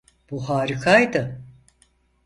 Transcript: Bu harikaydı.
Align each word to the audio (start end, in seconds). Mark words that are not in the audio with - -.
Bu 0.31 0.49
harikaydı. 0.49 1.41